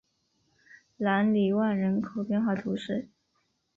[0.97, 3.07] 朗里万人口变化图示